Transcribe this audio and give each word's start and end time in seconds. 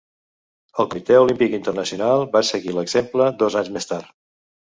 El 0.83 0.87
Comitè 0.93 1.19
Olímpic 1.23 1.53
Internacional 1.57 2.25
va 2.37 2.41
seguir 2.49 2.75
l'exemple 2.79 3.29
dos 3.45 3.61
anys 3.63 3.71
més 3.79 3.89
tard. 3.93 4.11